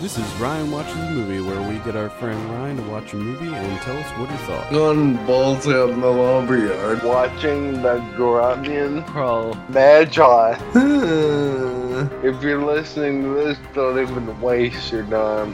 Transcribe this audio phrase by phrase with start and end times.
[0.00, 3.16] This is Ryan Watches a Movie, where we get our friend Ryan to watch a
[3.16, 4.74] movie and tell us what he thought.
[4.74, 7.02] On balls out in the lumberyard.
[7.02, 10.52] watching the Grunion Pro Magi.
[12.26, 15.52] if you're listening to this, don't even waste your time.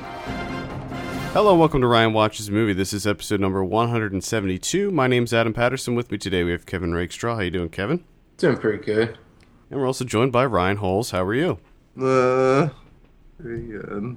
[1.33, 2.73] Hello, and welcome to Ryan Watches a Movie.
[2.73, 4.93] This is episode number 172.
[4.93, 5.97] My name's Adam Patterson.
[5.97, 7.35] With me today, we have Kevin Rakestraw.
[7.35, 8.05] How you doing, Kevin?
[8.37, 9.19] Doing pretty good.
[9.73, 11.11] And we're also joined by Ryan Holes.
[11.11, 11.59] How are you?
[12.01, 12.69] uh,
[13.41, 14.17] pretty good.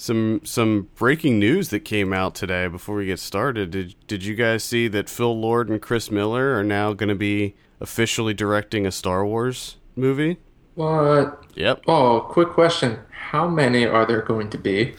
[0.00, 3.70] Some some breaking news that came out today before we get started.
[3.70, 7.14] Did did you guys see that Phil Lord and Chris Miller are now going to
[7.14, 10.38] be officially directing a Star Wars movie?
[10.74, 11.44] What?
[11.54, 11.82] Yep.
[11.86, 13.00] Oh, quick question.
[13.10, 14.94] How many are there going to be?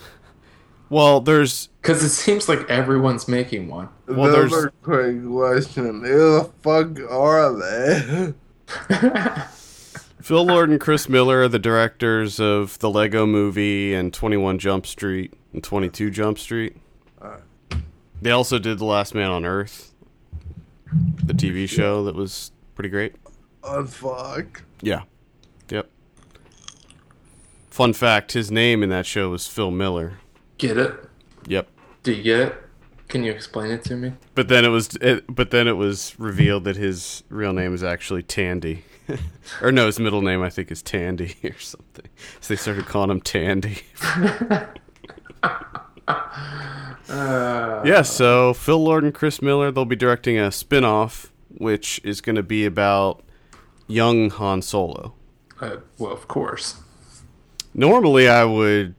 [0.91, 3.89] Well, there's Because it seems like everyone's making one.
[4.07, 6.03] Well, there's- quick question.
[6.03, 8.33] Who the fuck are they?
[10.21, 14.85] Phil Lord and Chris Miller are the directors of the Lego Movie and 21 Jump
[14.85, 16.77] Street and 22 Jump Street.
[18.21, 19.95] They also did The Last Man on Earth,
[21.23, 23.15] the TV show that was pretty great.
[23.63, 24.61] Oh, fuck.
[24.81, 25.03] Yeah.
[25.69, 25.89] Yep.
[27.71, 30.19] Fun fact his name in that show was Phil Miller.
[30.59, 30.93] Get it?
[31.47, 31.67] Yep.
[32.03, 32.55] Do you get it?
[33.07, 34.13] Can you explain it to me?
[34.35, 37.83] But then it was it, but then it was revealed that his real name is
[37.83, 38.85] actually Tandy.
[39.61, 42.05] or no, his middle name I think is Tandy or something.
[42.39, 43.79] So they started calling him Tandy.
[47.09, 51.99] Uh, Yeah, so Phil Lord and Chris Miller, they'll be directing a spin off, which
[52.03, 53.23] is going to be about
[53.87, 55.13] young Han Solo.
[55.59, 56.77] uh, well, of course.
[57.73, 58.95] Normally, I would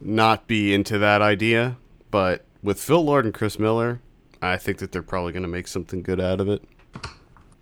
[0.00, 1.76] not be into that idea,
[2.10, 4.00] but with Phil Lord and Chris Miller,
[4.40, 6.62] I think that they're probably going to make something good out of it.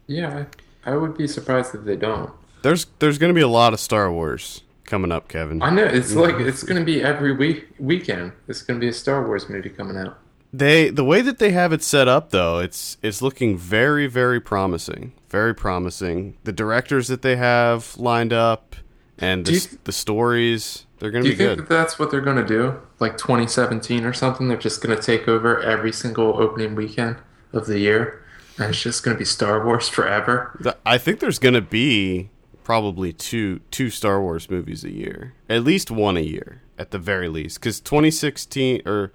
[0.06, 0.46] Yeah,
[0.84, 2.30] I would be surprised if they don't.
[2.62, 5.62] There's there's going to be a lot of Star Wars coming up, Kevin.
[5.62, 8.32] I know it's like it's going to be every week weekend.
[8.48, 10.18] It's going to be a Star Wars movie coming out.
[10.52, 14.40] They the way that they have it set up though, it's it's looking very very
[14.40, 15.12] promising.
[15.28, 16.36] Very promising.
[16.44, 18.74] The directors that they have lined up
[19.16, 21.38] and the, you- the stories, they're going to be good.
[21.38, 22.80] Do you think that that's what they're going to do?
[22.98, 24.48] Like 2017 or something?
[24.48, 27.16] They're just going to take over every single opening weekend
[27.52, 28.24] of the year,
[28.58, 30.56] and it's just going to be Star Wars forever.
[30.60, 32.30] The- I think there's going to be
[32.64, 35.34] probably two two Star Wars movies a year.
[35.48, 39.12] At least one a year at the very least cuz 2016 or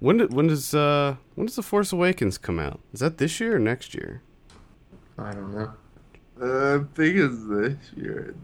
[0.00, 2.80] when did, when does uh when does The Force Awakens come out?
[2.92, 4.22] Is that this year or next year?
[5.18, 5.72] I don't know.
[6.40, 8.34] Uh, I think it's this year.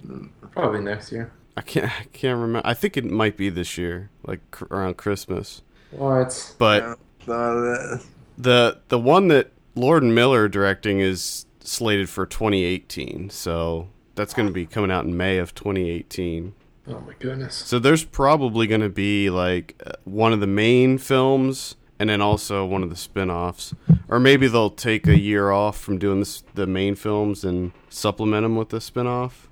[0.51, 1.33] Probably next year.
[1.57, 2.67] I can't I can't remember.
[2.69, 5.63] I think it might be this year, like cr- around Christmas.
[5.93, 6.55] What?
[6.59, 8.01] But Thought
[8.37, 13.31] the the one that Lord and Miller directing is slated for 2018.
[13.31, 16.55] So that's going to be coming out in May of 2018.
[16.87, 17.55] Oh my goodness.
[17.55, 22.21] So there's probably going to be like uh, one of the main films and then
[22.21, 23.75] also one of the spin-offs
[24.09, 28.45] or maybe they'll take a year off from doing this, the main films and supplement
[28.45, 29.49] them with the spin-off.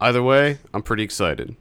[0.00, 1.56] Either way, I'm pretty excited.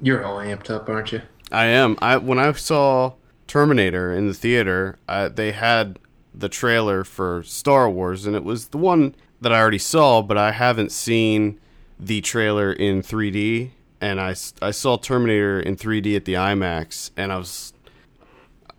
[0.00, 1.22] You're all amped up, aren't you?
[1.52, 1.96] I am.
[2.00, 3.12] I when I saw
[3.46, 5.98] Terminator in the theater, I, they had
[6.34, 10.38] the trailer for Star Wars, and it was the one that I already saw, but
[10.38, 11.60] I haven't seen
[11.98, 13.70] the trailer in 3D.
[14.00, 17.72] And I, I saw Terminator in 3D at the IMAX, and I was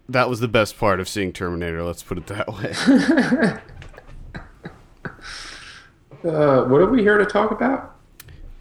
[0.09, 1.81] that was the best part of seeing Terminator.
[1.81, 3.59] Let's put it that way.
[6.23, 7.97] Uh, what are we here to talk about?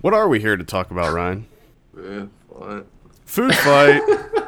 [0.01, 1.47] what are we here to talk about, Ryan?
[1.97, 2.25] Yeah,
[2.59, 2.85] fine.
[3.25, 4.03] Food fight.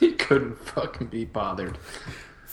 [0.00, 1.78] He couldn't fucking be bothered.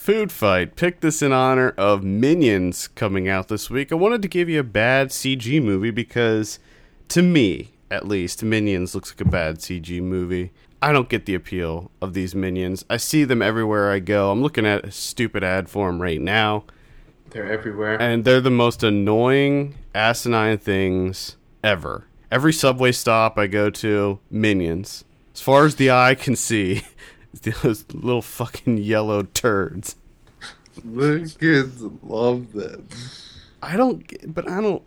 [0.03, 0.75] Food Fight.
[0.75, 3.89] Picked this in honor of Minions coming out this week.
[3.89, 6.59] I wanted to give you a bad CG movie because,
[7.07, 10.51] to me, at least, Minions looks like a bad CG movie.
[10.81, 12.83] I don't get the appeal of these Minions.
[12.89, 14.29] I see them everywhere I go.
[14.29, 16.65] I'm looking at a stupid ad for them right now,
[17.29, 17.95] They're everywhere.
[18.01, 22.07] and they're the most annoying, asinine things ever.
[22.29, 25.05] Every subway stop I go to, Minions.
[25.33, 26.81] As far as the eye can see,
[27.41, 29.95] those little fucking yellow turds.
[30.83, 32.87] The kids love them.
[33.61, 34.81] I don't, get, but I don't,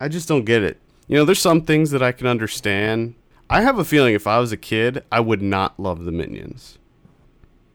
[0.00, 0.78] I just don't get it.
[1.08, 3.14] You know, there's some things that I can understand.
[3.48, 6.78] I have a feeling if I was a kid, I would not love the Minions.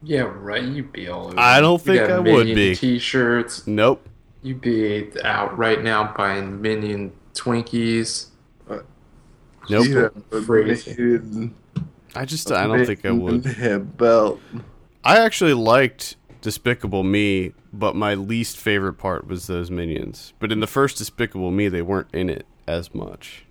[0.02, 0.62] yeah, right.
[0.62, 1.38] You'd be all over.
[1.38, 2.74] I don't think I would be.
[2.74, 3.66] T-shirts.
[3.66, 4.06] Nope.
[4.42, 8.26] You'd be out right now buying Minion Twinkies.
[9.70, 9.86] Nope.
[9.88, 10.08] Yeah,
[10.40, 10.94] Crazy.
[10.98, 11.50] made-
[12.14, 13.44] I just, I don't think I would.
[13.44, 14.40] Hip belt.
[15.04, 20.32] I actually liked Despicable Me, but my least favorite part was those Minions.
[20.38, 23.44] But in the first Despicable Me, they weren't in it as much.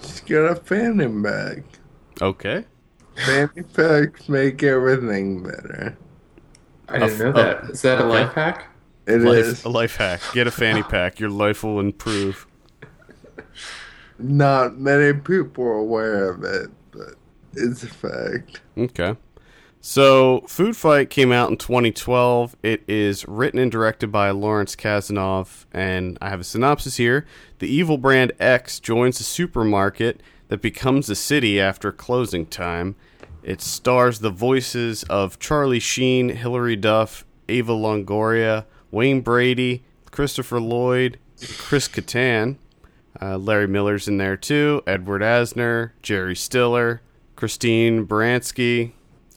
[0.00, 1.64] Just got a phantom back.
[2.20, 2.64] Okay.
[3.26, 5.96] Fanny packs make everything better.
[6.88, 7.64] I didn't f- know oh, that.
[7.70, 8.08] Is that a okay.
[8.08, 8.68] life hack?
[9.06, 10.20] It is Life, a life hack.
[10.34, 11.18] Get a fanny pack.
[11.18, 12.46] Your life will improve.
[14.18, 16.77] Not many people are aware of it, but
[17.54, 18.60] it's a fact.
[18.76, 19.16] Okay.
[19.80, 22.56] So, Food Fight came out in 2012.
[22.64, 27.24] It is written and directed by Lawrence Kasanoff, and I have a synopsis here.
[27.60, 32.96] The evil brand X joins a supermarket that becomes a city after closing time.
[33.42, 41.18] It stars the voices of Charlie Sheen, Hilary Duff, Ava Longoria, Wayne Brady, Christopher Lloyd,
[41.56, 42.56] Chris Kattan.
[43.20, 44.82] Uh, Larry Miller's in there too.
[44.86, 47.00] Edward Asner, Jerry Stiller,
[47.38, 48.90] Christine Baranski.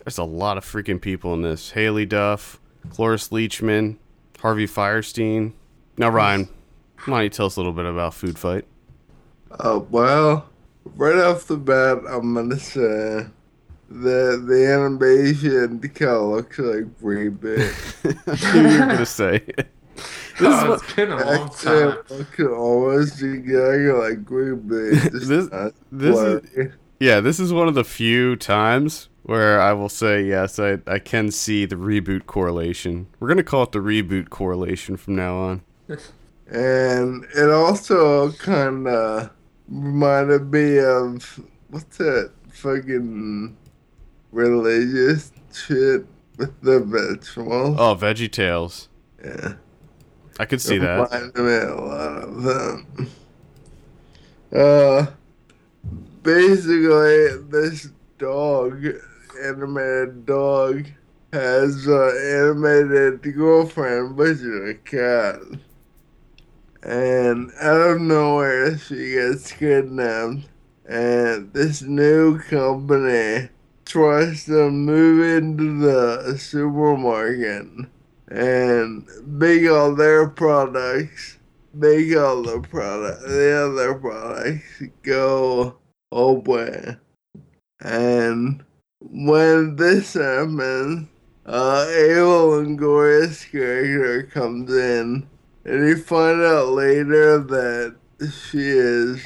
[0.03, 1.73] There's a lot of freaking people in this.
[1.73, 2.59] Haylie Duff,
[2.89, 3.97] Cloris Leachman,
[4.39, 5.53] Harvey Fierstein.
[5.97, 6.49] Now, Ryan,
[7.05, 8.65] why don't you tell us a little bit about Food Fight?
[9.51, 10.49] Uh, well,
[10.95, 13.27] right off the bat, I'm gonna say
[13.91, 17.69] that the animation kind of looks like Reboot.
[18.27, 19.43] I knew you were going to say.
[19.45, 19.59] This
[20.39, 21.97] is Oh, what- it's been a long Actually, time.
[21.99, 25.11] it looks almost exactly like Reboot.
[25.11, 25.49] just This-
[25.91, 26.71] this is- blurry.
[27.01, 30.99] Yeah, this is one of the few times where I will say, yes, I, I
[30.99, 33.07] can see the reboot correlation.
[33.19, 35.61] We're going to call it the reboot correlation from now on.
[36.47, 39.31] And it also kind of
[39.67, 41.39] reminded me of
[41.69, 43.57] what's that fucking
[44.31, 46.05] religious shit
[46.37, 47.77] with the vegetables.
[47.79, 48.89] Oh, Veggie Tales.
[49.23, 49.53] Yeah.
[50.39, 51.09] I could see It that.
[51.11, 53.09] reminded me a lot of them.
[54.53, 55.05] Uh,
[56.23, 58.85] basically, this dog,
[59.43, 60.85] animated dog,
[61.33, 65.39] has an animated girlfriend, which is a cat.
[66.83, 70.49] And out of nowhere, she gets kidnapped.
[70.87, 73.49] And this new company
[73.85, 77.67] tries to move into the supermarket
[78.27, 81.37] and make all their products,
[81.73, 85.77] make all the product, the other products go
[86.11, 86.97] away.
[87.81, 88.63] And
[88.99, 91.07] when this happens,
[91.45, 95.27] uh, Ava Longoria's character comes in,
[95.65, 99.25] and you find out later that she is,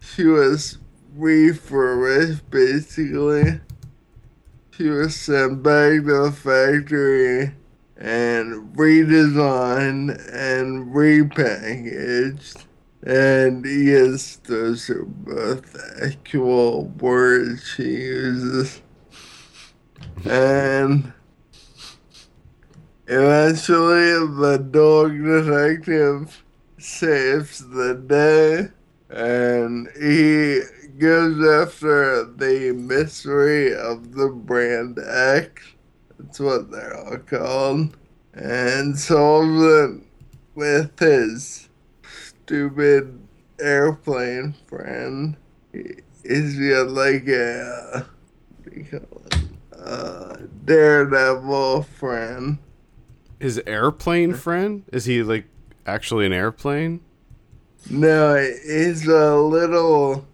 [0.00, 0.78] she was
[1.14, 3.60] refurbished basically.
[4.70, 7.54] She was sent back to the factory
[7.96, 12.64] and redesigned and repackaged.
[13.02, 18.82] And he yes, those are both actual words she uses.
[20.24, 21.12] And
[23.06, 26.42] eventually, the dog detective
[26.78, 28.68] saves the day
[29.08, 30.60] and he
[30.98, 35.62] goes after the mystery of the brand X.
[36.18, 37.96] That's what they're all called.
[38.34, 40.02] And solves it
[40.54, 41.65] with his
[42.46, 43.18] stupid
[43.58, 45.36] airplane friend.
[45.72, 48.02] is He's like a, uh,
[48.62, 49.36] what do you call it?
[49.76, 52.58] Uh, daredevil friend.
[53.40, 54.84] His airplane friend?
[54.92, 55.46] Is he like
[55.86, 57.00] actually an airplane?
[57.90, 60.24] No, he's a little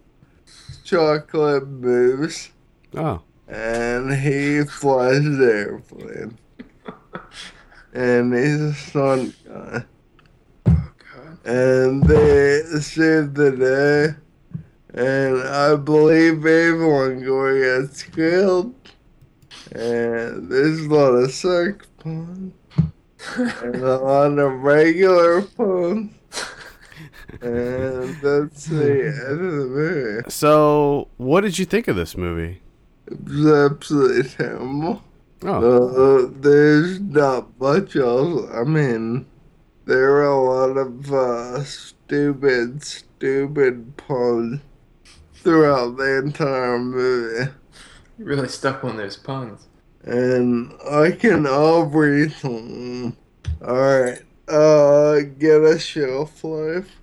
[0.83, 2.51] chocolate moose.
[2.95, 3.23] Oh.
[3.47, 6.37] and he flies the airplane.
[7.93, 9.83] and he's a stunt guy.
[11.45, 14.15] And they saved the day.
[14.93, 18.75] And I believe everyone going gets killed.
[19.71, 22.53] And there's a lot of sex puns.
[23.37, 26.13] and a lot of regular puns.
[27.41, 30.29] And that's the end of the movie.
[30.29, 32.61] So, what did you think of this movie?
[33.07, 35.01] It was absolutely terrible.
[35.41, 36.25] Oh.
[36.25, 38.49] Uh, there's not much else.
[38.53, 39.25] I mean,
[39.85, 44.61] there are a lot of uh, stupid, stupid puns
[45.35, 47.51] throughout the entire movie.
[48.17, 49.67] You really stuck on those puns.
[50.03, 52.33] And I can all breathe.
[53.61, 56.99] Alright, uh, get a shelf life.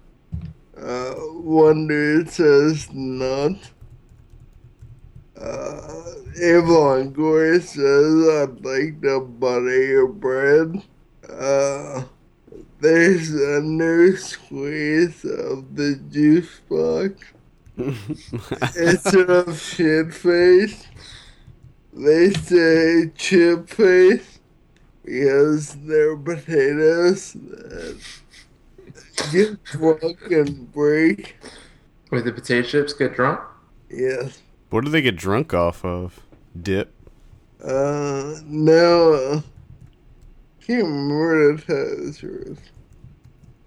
[0.77, 3.57] Uh, one dude says not.
[5.39, 10.83] Uh, Avon Gore says I'd like to butter your bread.
[11.29, 12.05] Uh,
[12.81, 17.25] there's a new squeeze of the juice box.
[18.77, 20.87] Instead of shit face,
[21.93, 24.41] they say chip face
[25.05, 28.01] because they're potatoes that
[29.33, 31.37] get drunk and break.
[32.11, 33.41] Where the potato chips get drunk?
[33.89, 34.43] Yes.
[34.71, 36.21] What do they get drunk off of?
[36.61, 36.93] Dip.
[37.63, 39.43] Uh, no.
[40.71, 42.57] Can't remember the title.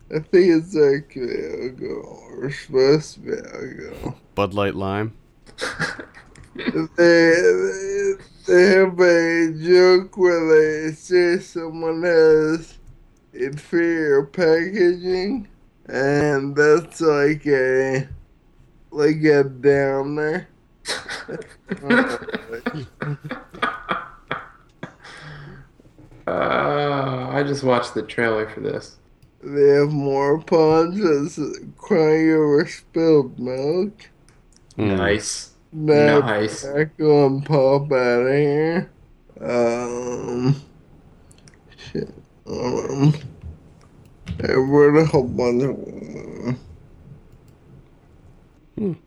[0.10, 4.15] I think it's like alcohol or supposed to be alcohol.
[4.36, 5.13] Bud Light Lime.
[6.55, 8.13] they, they,
[8.48, 12.77] they have a joke where they say someone has
[13.33, 15.50] inferior packaging,
[15.88, 18.07] and that's like a
[18.91, 20.48] like a downer.
[26.25, 26.73] Uh,
[27.33, 28.97] I just watched the trailer for this.
[29.41, 31.39] They have more puns as
[31.77, 34.09] crying over spilled milk.
[34.77, 35.51] Nice.
[35.71, 36.63] Now Nice.
[36.63, 38.91] back on pop out of here.
[39.41, 40.55] Um,
[41.75, 42.13] shit.
[42.45, 43.13] Um,
[44.47, 45.75] I wrote a whole bunch of
[48.77, 48.97] them.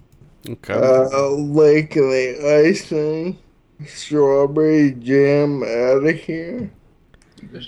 [0.49, 0.75] Okay.
[0.75, 3.39] Uh, Lake the icing,
[3.87, 6.71] strawberry jam out of here.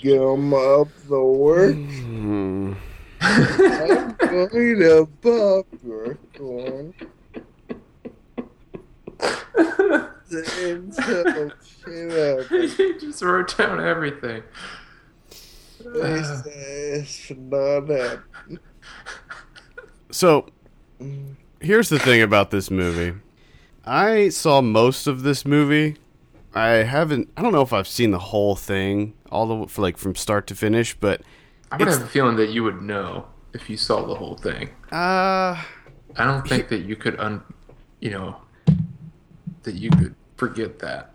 [0.03, 1.75] Gum up the works.
[1.75, 2.73] Hmm.
[3.21, 6.93] I'm going to pop your corn.
[10.31, 11.51] Until
[11.85, 12.49] shit up.
[12.99, 14.43] just wrote down everything.
[15.83, 18.59] They say it's not happening.
[20.11, 20.47] So,
[21.59, 23.17] here's the thing about this movie.
[23.85, 25.97] I saw most of this movie.
[26.53, 27.31] I haven't.
[27.37, 30.47] I don't know if I've seen the whole thing, all the for like from start
[30.47, 30.95] to finish.
[30.95, 31.21] But
[31.71, 34.69] I would have a feeling that you would know if you saw the whole thing.
[34.91, 35.61] uh,
[36.15, 37.43] I don't think that you could un,
[37.99, 38.37] you know,
[39.63, 41.11] that you could forget that.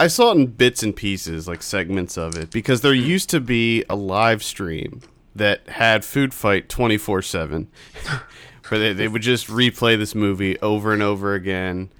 [0.00, 3.40] I saw it in bits and pieces, like segments of it, because there used to
[3.40, 5.02] be a live stream
[5.36, 7.68] that had Food Fight 24 7,
[8.68, 11.90] where they, they would just replay this movie over and over again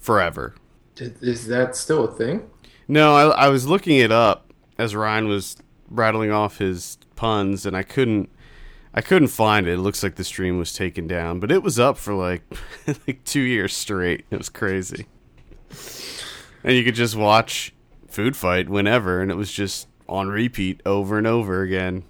[0.00, 0.54] forever.
[1.00, 2.48] Is- that still a thing?
[2.88, 5.56] No, I, I was looking it up as Ryan was
[5.88, 8.30] rattling off his puns, and I couldn't.
[8.92, 9.74] I couldn't find it.
[9.74, 12.42] It looks like the stream was taken down, but it was up for like
[12.86, 14.24] like two years straight.
[14.30, 15.06] It was crazy,
[16.64, 17.72] and you could just watch
[18.08, 22.02] Food Fight whenever, and it was just on repeat over and over again.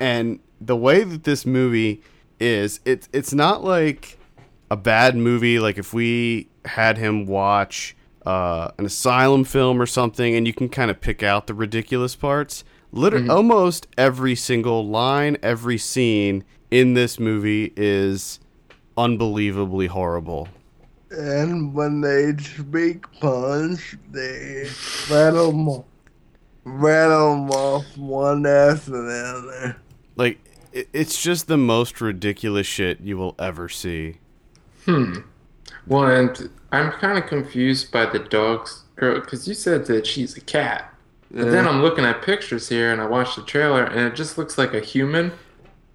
[0.00, 2.02] And the way that this movie
[2.40, 4.18] is, it's it's not like
[4.70, 5.60] a bad movie.
[5.60, 7.96] Like if we had him watch
[8.28, 12.14] uh, an asylum film or something, and you can kind of pick out the ridiculous
[12.14, 12.62] parts.
[12.92, 18.38] Literally, almost every single line, every scene in this movie is
[18.98, 20.48] unbelievably horrible.
[21.10, 24.68] And when they speak puns, they
[25.10, 25.84] rattle them, off-
[26.64, 29.76] rattle 'em off one after the other.
[30.16, 30.38] Like
[30.72, 34.18] it's just the most ridiculous shit you will ever see.
[34.84, 35.20] Hmm.
[35.86, 40.36] Well, and I'm kind of confused by the dog's girl because you said that she's
[40.36, 40.94] a cat.
[41.30, 44.38] But then I'm looking at pictures here and I watched the trailer and it just
[44.38, 45.32] looks like a human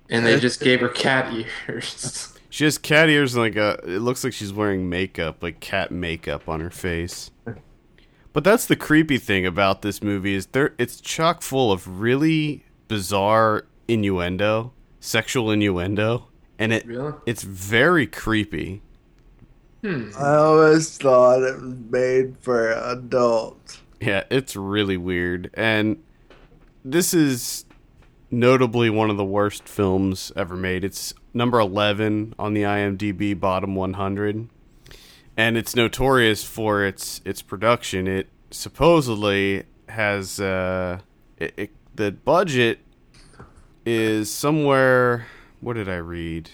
[0.09, 2.29] and they just gave her cat ears.
[2.53, 3.79] She has cat ears and like a.
[3.83, 7.31] It looks like she's wearing makeup, like cat makeup on her face.
[8.31, 10.75] But that's the creepy thing about this movie is there.
[10.77, 16.27] It's chock full of really bizarre innuendo, sexual innuendo,
[16.59, 17.13] and it really?
[17.25, 18.83] it's very creepy.
[19.83, 20.11] Hmm.
[20.17, 23.81] I always thought it was made for adults.
[23.99, 25.49] Yeah, it's really weird.
[25.55, 26.01] And
[26.85, 27.65] this is
[28.31, 30.85] notably one of the worst films ever made.
[30.85, 34.47] It's number 11 on the IMDb bottom 100.
[35.35, 38.07] And it's notorious for its its production.
[38.07, 40.99] It supposedly has uh
[41.37, 42.79] it, it, the budget
[43.85, 45.25] is somewhere
[45.59, 46.49] what did I read?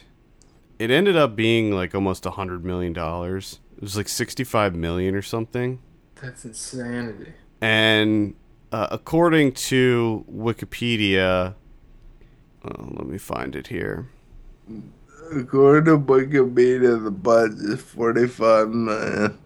[0.80, 3.60] It ended up being like almost a 100 million dollars.
[3.76, 5.80] It was like 65 million or something.
[6.22, 7.34] That's insanity.
[7.62, 8.34] And
[8.72, 11.56] uh, according to Wikipedia,
[12.64, 14.08] uh, let me find it here.
[15.34, 19.38] According to Wikipedia, the budget is 45 million.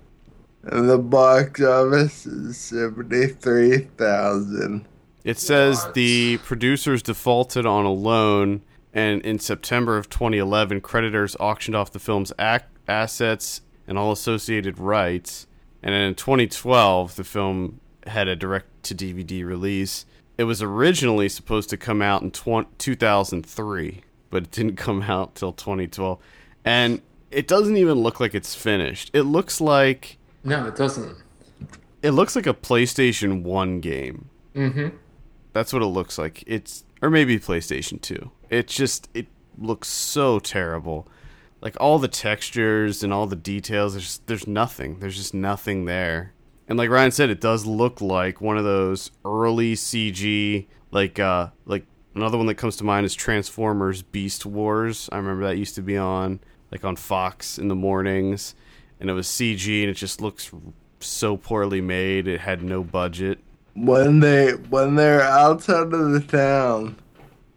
[0.63, 4.85] And the box office is 73,000.
[5.23, 5.93] It says What?
[5.93, 8.61] the producers defaulted on a loan,
[8.93, 14.77] and in September of 2011, creditors auctioned off the film's ac- assets and all associated
[14.79, 15.47] rights.
[15.81, 20.05] And in 2012, the film had a direct to DVD release.
[20.37, 25.35] It was originally supposed to come out in tw- 2003, but it didn't come out
[25.35, 26.19] till 2012.
[26.65, 29.09] And it doesn't even look like it's finished.
[29.13, 31.17] It looks like No, it doesn't.
[32.01, 34.29] it looks like a PlayStation 1 game.
[34.55, 34.95] Mm-hmm.
[35.51, 36.43] That's what it looks like.
[36.47, 38.31] It's or maybe PlayStation 2.
[38.53, 41.07] It's just it looks so terrible.
[41.61, 43.93] like all the textures and all the details.
[43.93, 44.99] There's there's nothing.
[44.99, 46.33] There's just nothing there.
[46.67, 51.47] And like Ryan said, it does look like one of those early CG, like uh,
[51.65, 55.09] like another one that comes to mind is Transformers Beast Wars.
[55.11, 56.39] I remember that used to be on
[56.71, 58.55] like on Fox in the mornings,
[58.99, 60.51] and it was CG, and it just looks
[60.99, 62.27] so poorly made.
[62.27, 63.39] It had no budget.
[63.75, 66.95] When they when they're outside of the town,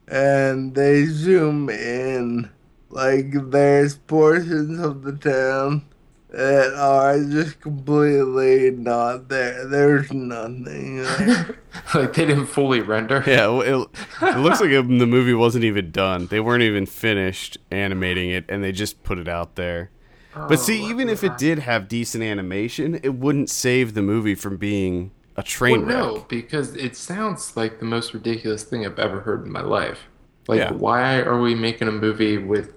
[0.08, 2.50] and they zoom in,
[2.90, 5.84] like there's portions of the town
[6.30, 9.66] that are just completely not there.
[9.66, 11.02] There's nothing.
[11.02, 11.58] there.
[11.94, 13.22] like they didn't fully render.
[13.26, 13.88] Yeah, it,
[14.22, 16.26] it looks like it, the movie wasn't even done.
[16.26, 19.90] They weren't even finished animating it, and they just put it out there.
[20.34, 24.34] But see, Oh, even if it did have decent animation, it wouldn't save the movie
[24.34, 26.14] from being a train Well, wreck.
[26.16, 30.00] no, because it sounds like the most ridiculous thing I've ever heard in my life.
[30.48, 30.72] Like, Yeah.
[30.72, 32.72] why are we making a movie with,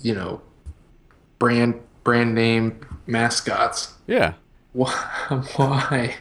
[0.00, 0.42] you know,
[1.38, 3.94] brand brand name mascots?
[4.06, 4.34] Yeah.
[4.72, 4.92] Why?
[5.56, 6.16] Why?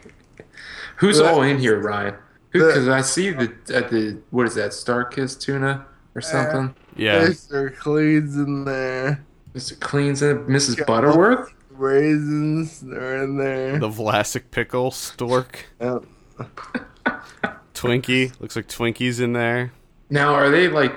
[0.97, 2.15] Who's Well, all in here, Ryan?
[2.51, 6.75] Because I see the at the what is that StarKist tuna or something?
[6.95, 7.25] Yeah.
[7.27, 7.75] Mr.
[7.75, 9.23] Clean's in there.
[9.55, 9.79] Mr.
[9.79, 10.85] Cleans in Mrs.
[10.85, 11.53] Butterworth.
[11.81, 13.79] Raisins, they're in there.
[13.79, 15.65] The Vlasic pickle stork.
[15.81, 16.05] Yep.
[17.73, 18.39] Twinkie.
[18.39, 19.73] Looks like Twinkie's in there.
[20.09, 20.95] Now, are they like?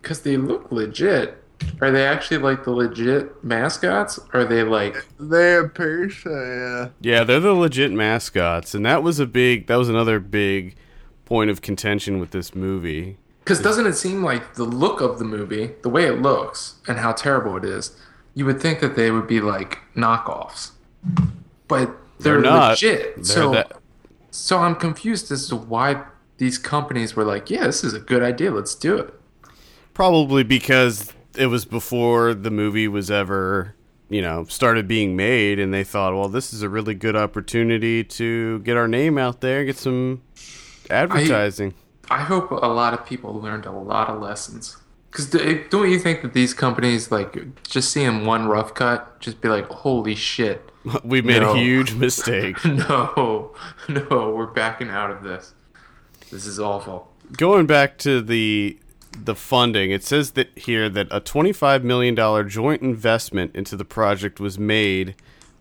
[0.00, 1.42] Because they look legit.
[1.80, 4.18] Are they actually like the legit mascots?
[4.32, 5.06] Are they like?
[5.18, 6.88] They appear so, yeah.
[7.00, 9.66] Yeah, they're the legit mascots, and that was a big.
[9.66, 10.76] That was another big
[11.24, 13.16] point of contention with this movie.
[13.40, 16.98] Because doesn't it seem like the look of the movie, the way it looks, and
[16.98, 17.96] how terrible it is,
[18.34, 20.70] you would think that they would be like knockoffs,
[21.68, 22.70] but they're, They're not.
[22.70, 23.16] legit.
[23.16, 23.72] They're so, that-
[24.30, 26.02] so I'm confused as to why
[26.38, 28.50] these companies were like, "Yeah, this is a good idea.
[28.50, 29.12] Let's do it."
[29.94, 33.74] Probably because it was before the movie was ever,
[34.08, 38.02] you know, started being made, and they thought, well, this is a really good opportunity
[38.04, 40.22] to get our name out there, get some
[40.88, 41.74] advertising.
[42.10, 44.76] I hope a lot of people learned a lot of lessons.
[45.10, 45.26] Because
[45.70, 49.66] don't you think that these companies, like, just seeing one rough cut, just be like,
[49.66, 50.70] "Holy shit."
[51.04, 51.52] we made No.
[51.54, 52.56] a huge mistake.
[52.64, 53.52] No,
[53.88, 55.54] no, we're backing out of this.
[56.30, 57.10] This is awful.
[57.36, 58.78] Going back to the
[59.18, 62.14] the funding, it says that here that a $25 million
[62.48, 65.16] joint investment into the project was made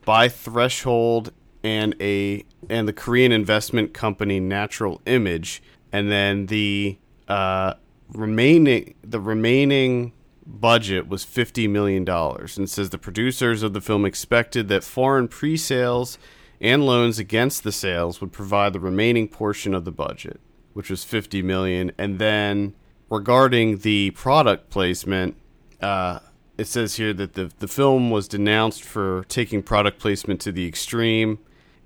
[0.06, 1.32] by Threshold
[1.64, 7.74] and a and the Korean investment company Natural Image, and then the uh,
[8.14, 10.14] remaining the remaining
[10.46, 12.08] budget was $50 million.
[12.10, 16.18] And says the producers of the film expected that foreign pre-sales
[16.60, 20.40] and loans against the sales would provide the remaining portion of the budget,
[20.74, 21.92] which was 50 million.
[21.98, 22.74] And then
[23.10, 25.36] regarding the product placement,
[25.82, 26.20] uh,
[26.58, 30.68] it says here that the the film was denounced for taking product placement to the
[30.68, 31.40] extreme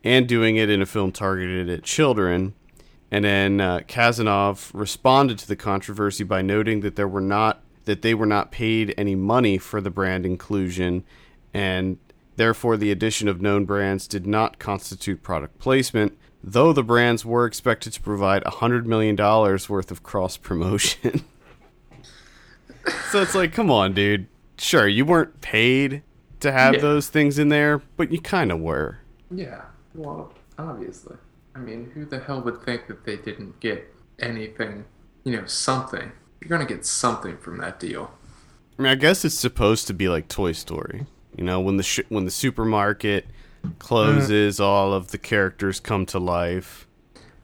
[0.03, 2.55] and doing it in a film targeted at children.
[3.13, 8.01] And then uh, Kasanoff responded to the controversy by noting that there were not that
[8.01, 11.03] they were not paid any money for the brand inclusion,
[11.53, 11.99] and
[12.37, 16.17] therefore the addition of known brands did not constitute product placement.
[16.43, 21.23] Though the brands were expected to provide hundred million dollars worth of cross promotion.
[23.11, 24.25] so it's like, come on, dude.
[24.57, 26.01] Sure, you weren't paid
[26.39, 26.81] to have Yeah.
[26.81, 28.97] those things in there, but you kind of were.
[29.29, 29.61] Yeah,
[29.93, 31.15] well, obviously.
[31.55, 34.85] I mean, who the hell would think that they didn't get anything,
[35.23, 36.11] you know, something?
[36.41, 38.11] You're going to get something from that deal.
[38.77, 41.05] I mean, I guess it's supposed to be like Toy Story.
[41.37, 43.27] You know, when the sh- when the supermarket
[43.79, 44.63] closes, mm.
[44.63, 46.87] all of the characters come to life.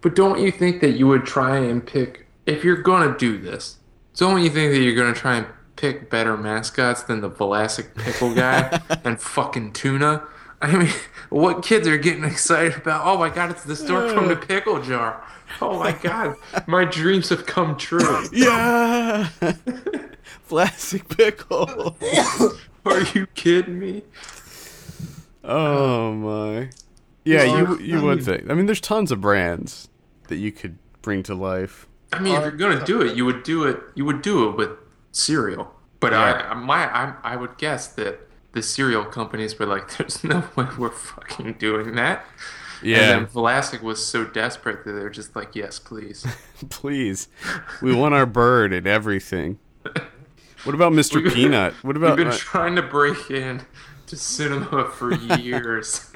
[0.01, 3.37] But don't you think that you would try and pick, if you're going to do
[3.37, 3.77] this,
[4.15, 7.95] don't you think that you're going to try and pick better mascots than the Vlasic
[7.95, 10.23] pickle guy and fucking tuna?
[10.61, 10.93] I mean,
[11.29, 13.05] what kids are getting excited about?
[13.05, 15.25] Oh my god, it's the stork from the pickle jar.
[15.61, 16.35] Oh my god,
[16.67, 18.25] my dreams have come true.
[18.33, 19.29] Yeah,
[20.49, 21.97] plastic pickle.
[22.85, 24.03] Are you kidding me?
[25.43, 26.69] Oh my.
[27.23, 28.49] Yeah, you you would think.
[28.49, 29.87] I mean, there's tons of brands
[30.27, 31.87] that you could bring to life.
[32.11, 33.79] I mean, if you're gonna do it, you would do it.
[33.95, 34.71] You would do it with
[35.11, 35.73] cereal.
[35.99, 38.28] But I, my, I, I would guess that
[38.59, 42.25] the cereal companies were like, "There's no way we're fucking doing that."
[42.83, 46.25] Yeah, And then Vlasic was so desperate that they're just like, "Yes, please."
[46.69, 47.29] please.
[47.81, 49.59] We want our bird and everything.
[50.65, 51.15] What about Mr.
[51.23, 51.73] We've- Peanut?
[51.83, 52.17] What about?
[52.17, 53.61] We've been uh, trying to break in
[54.07, 56.11] to cinema for years.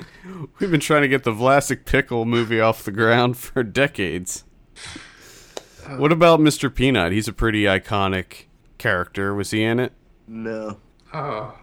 [0.59, 4.43] We've been trying to get the Vlasic Pickle movie off the ground for decades.
[5.97, 6.73] What about Mr.
[6.73, 7.11] Peanut?
[7.11, 8.45] He's a pretty iconic
[8.77, 9.33] character.
[9.35, 9.91] Was he in it?
[10.27, 10.77] No.
[11.13, 11.55] Oh.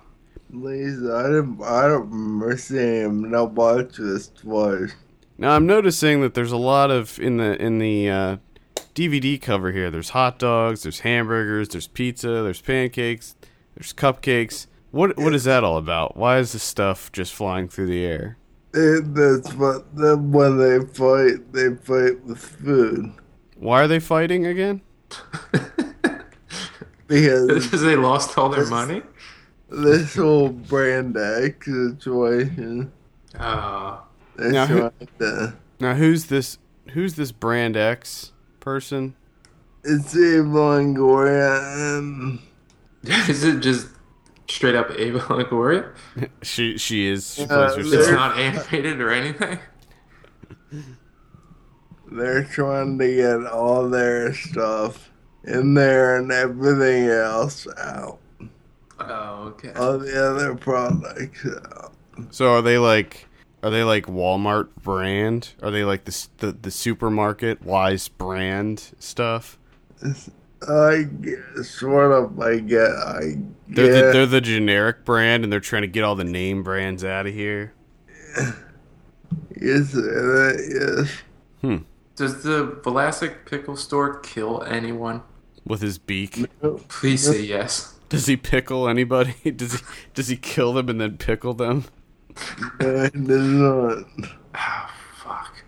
[0.52, 3.24] Lisa, I don't, I don't remember seeing him.
[3.24, 4.92] And I watched this twice.
[5.38, 8.36] Now I'm noticing that there's a lot of in the in the uh,
[8.94, 9.90] DVD cover here.
[9.90, 13.36] There's hot dogs, there's hamburgers, there's pizza, there's pancakes,
[13.74, 14.66] there's cupcakes.
[14.90, 16.16] What what is that all about?
[16.16, 18.36] Why is this stuff just flying through the air?
[18.72, 23.12] It, that's what the, when they fight, they fight with food
[23.56, 24.82] Why are they fighting again?
[27.08, 29.02] because Because they lost all their money?
[29.70, 32.92] This whole brand X situation.
[33.38, 34.02] Ah.
[34.02, 34.06] Oh.
[34.36, 35.54] They're Now, who- trying to.
[35.80, 36.58] Now who's this
[36.90, 39.14] who's this brand X person?
[39.84, 42.38] It's Eva Longoria and
[43.28, 43.88] Is it just
[44.48, 45.90] straight up Ava Longoria?
[46.42, 49.58] She she is she Yeah, plays It's not animated or anything?
[52.12, 55.10] they're trying to get all their stuff
[55.44, 58.18] in there and everything else out.
[59.00, 59.72] Oh, okay.
[59.72, 61.92] All the other products out.
[62.30, 63.26] So are they like
[63.62, 65.50] are they like Walmart brand?
[65.62, 69.58] Are they like the the, the supermarket wise brand stuff?
[70.68, 75.60] I guess, sort of, I get, I They're the, they're the generic brand and they're
[75.60, 77.72] trying to get all the name brands out of here.
[79.58, 81.80] yes, uh, yes.
[82.14, 85.22] Does the Vlasic pickle store kill anyone?
[85.64, 86.46] With his beak.
[86.88, 87.94] Please say yes.
[88.10, 89.34] Does he pickle anybody?
[89.56, 91.84] Does he does he kill them and then pickle them?
[92.80, 94.04] No, it does not.
[94.54, 95.64] Oh, fuck.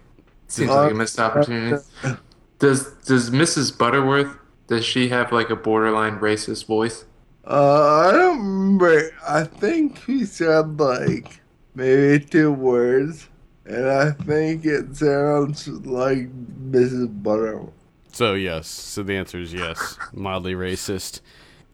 [0.48, 1.82] Seems like a missed opportunity.
[2.58, 3.76] Does does Mrs.
[3.76, 4.36] Butterworth
[4.68, 7.04] does she have like a borderline racist voice?
[7.44, 9.10] Uh, I don't remember.
[9.26, 11.40] I think he said like
[11.74, 13.28] maybe two words,
[13.66, 16.28] and I think it sounds like
[16.70, 17.22] Mrs.
[17.22, 17.72] Butterworth.
[18.12, 18.68] So yes.
[18.68, 19.98] So the answer is yes.
[20.12, 21.20] Mildly racist.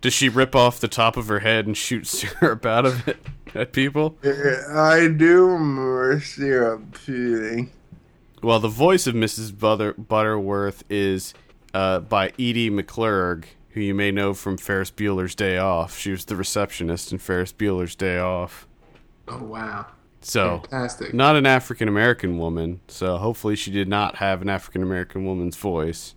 [0.01, 3.19] Does she rip off the top of her head and shoot syrup out of it
[3.55, 4.17] at people?
[4.23, 7.71] I do remember syrup shooting.
[8.43, 9.57] Well, the voice of Mrs.
[9.59, 11.35] Butter- Butterworth is
[11.75, 15.99] uh, by Edie McClurg, who you may know from Ferris Bueller's Day Off.
[15.99, 18.69] She was the receptionist in Ferris Bueller's Day Off.
[19.27, 19.87] Oh wow.
[20.21, 21.15] So, Fantastic.
[21.15, 22.81] not an African American woman.
[22.89, 26.15] So, hopefully, she did not have an African American woman's voice.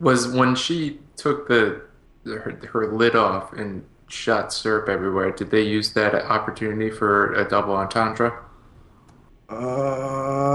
[0.00, 1.82] Was when she took the
[2.28, 7.48] her, her lid off and shot syrup everywhere, did they use that opportunity for a
[7.48, 8.44] double entendre?
[9.50, 9.54] Uh,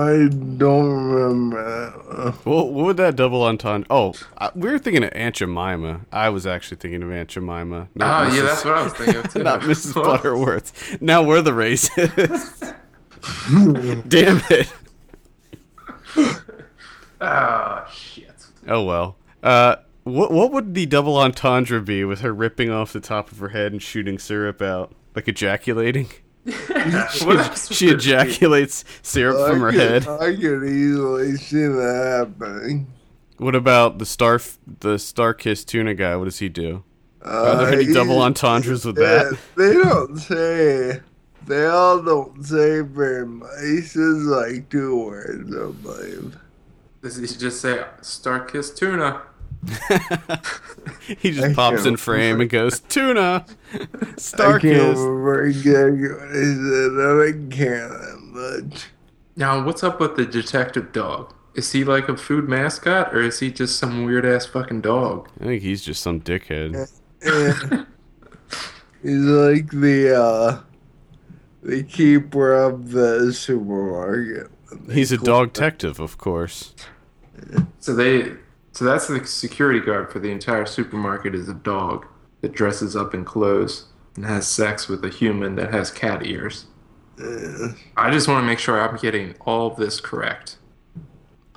[0.05, 2.33] I don't remember.
[2.45, 3.87] Well, what would that double entendre?
[3.89, 6.01] Oh, I, we were thinking of Aunt Jemima.
[6.11, 7.87] I was actually thinking of Aunt Jemima.
[7.87, 8.45] Oh not yeah, Mrs.
[8.45, 9.43] that's what I was thinking of too.
[9.43, 9.95] not Mrs.
[9.95, 11.01] Butterworth.
[11.01, 12.75] Now we're the racists.
[14.09, 14.71] Damn it.
[17.19, 18.45] Oh shit.
[18.67, 19.15] Oh well.
[19.41, 23.39] Uh, what what would the double entendre be with her ripping off the top of
[23.39, 26.09] her head and shooting syrup out, like ejaculating?
[27.19, 28.39] What else she would it be?
[28.47, 30.13] ejaculates syrup I from her could, head.
[30.19, 32.87] I could easily see that happening.
[33.37, 34.39] What about the star
[34.79, 36.15] the star kiss tuna guy?
[36.15, 36.83] What does he do?
[37.41, 39.37] Are there Uh, any double entendres with Yeah, that?
[39.55, 41.01] They don't say.
[41.45, 43.49] They all don't say very much.
[43.61, 46.37] He says like two words, I believe.
[47.01, 49.21] Does he just say StarKist Tuna?
[51.19, 54.97] he just I pops in frame and goes tuna, I can't kiss.
[54.99, 56.91] remember exactly what he said.
[56.99, 58.85] I didn't care that much.
[59.35, 61.33] Now, what's up with the detective dog?
[61.55, 65.29] Is he like a food mascot, or is he just some weird ass fucking dog?
[65.39, 66.89] I think he's just some dickhead.
[67.21, 67.87] And
[69.03, 70.61] he's like the uh
[71.61, 74.49] the keeper of the supermarket.
[74.91, 76.73] He's a dog detective, of course.
[77.79, 78.31] So they,
[78.73, 82.05] so that's the security guard for the entire supermarket is a dog
[82.41, 86.65] that dresses up in clothes and has sex with a human that has cat ears.
[87.19, 90.57] Uh, I just want to make sure I'm getting all of this correct.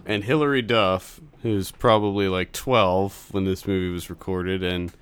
[0.04, 4.92] and Hilary Duff, who's probably like 12 when this movie was recorded, and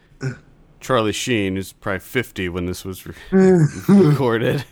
[0.80, 3.14] Charlie Sheen, who's probably 50 when this was re-
[3.88, 4.64] recorded.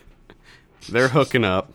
[0.89, 1.73] They're hooking up.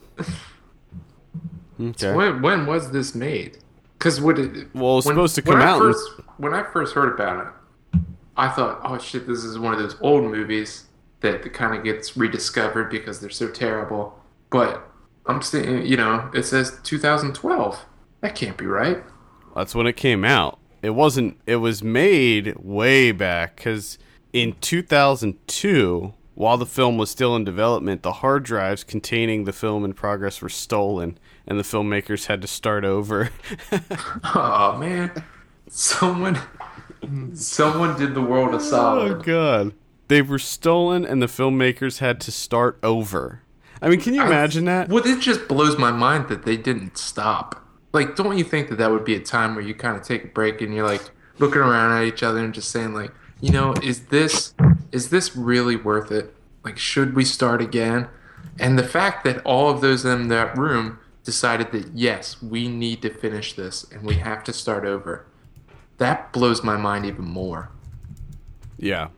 [1.79, 2.13] Okay.
[2.13, 3.59] When when was this made?
[3.97, 6.53] Because what it Well, it was when- supposed to come I out in- First, when
[6.53, 7.99] I first heard about it,
[8.35, 10.85] I thought, oh shit, this is one of those old movies
[11.21, 14.19] that kind of gets rediscovered because they're so terrible.
[14.51, 14.87] But
[15.25, 17.83] I'm saying, you know, it says 2012.
[18.21, 19.03] That can't be right.
[19.55, 20.59] That's when it came out.
[20.83, 21.39] It wasn't.
[21.47, 23.97] It was made way back because
[24.31, 29.83] in 2002, while the film was still in development, the hard drives containing the film
[29.83, 33.31] in progress were stolen, and the filmmakers had to start over.
[34.35, 35.11] Oh man,
[35.67, 36.37] someone,
[37.33, 39.11] someone did the world a solid.
[39.11, 39.73] oh god.
[40.09, 43.41] they were stolen and the filmmakers had to start over.
[43.81, 44.89] I mean, can you imagine that?
[44.89, 47.65] Well, it just blows my mind that they didn't stop.
[47.93, 50.25] Like, don't you think that that would be a time where you kind of take
[50.25, 53.51] a break and you're like looking around at each other and just saying like, you
[53.51, 54.53] know, is this
[54.91, 56.33] is this really worth it?
[56.63, 58.07] Like, should we start again?
[58.59, 63.01] And the fact that all of those in that room decided that yes, we need
[63.01, 65.25] to finish this and we have to start over.
[65.97, 67.69] That blows my mind even more.
[68.77, 69.09] Yeah.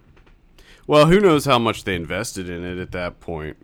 [0.87, 3.57] Well, who knows how much they invested in it at that point.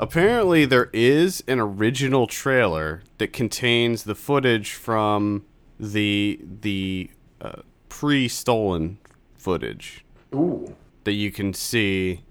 [0.00, 5.44] Apparently, there is an original trailer that contains the footage from
[5.78, 8.98] the the uh, pre-stolen
[9.34, 10.74] footage Ooh.
[11.04, 12.22] That you can see.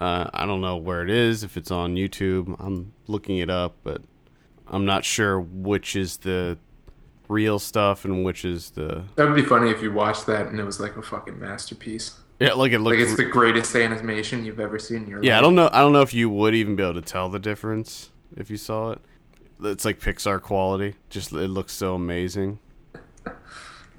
[0.00, 1.42] Uh, I don't know where it is.
[1.42, 4.02] If it's on YouTube, I'm looking it up, but
[4.68, 6.56] I'm not sure which is the
[7.28, 10.58] real stuff and which is the That would be funny if you watched that and
[10.60, 12.18] it was like a fucking masterpiece.
[12.38, 12.52] yeah.
[12.52, 15.26] Like it looks Like it's the greatest animation you've ever seen in your life.
[15.26, 15.68] yeah, I don't know.
[15.72, 18.56] I don't know if you would even be able to tell the difference if you
[18.56, 19.00] saw it.
[19.64, 20.94] It's like Pixar quality.
[21.10, 22.60] Just it looks so amazing.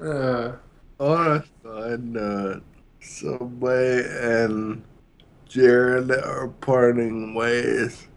[0.01, 0.53] Uh,
[0.99, 2.63] On a side note,
[2.99, 4.83] Subway and
[5.47, 8.07] Jared are parting ways.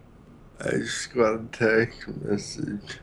[0.59, 2.99] I just got a text message.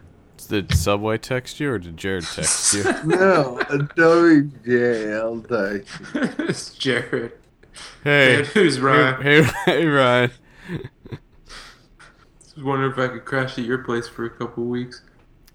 [0.49, 2.83] Did Subway text you or did Jared text you?
[3.05, 6.01] No, a WJL text.
[6.49, 7.33] it's Jared.
[8.05, 9.23] hey, And who's Ryan?
[9.23, 10.31] hey, hey, hey, Ryan.
[11.13, 11.19] I
[12.57, 15.03] was wondering if I could crash at your place for a couple weeks.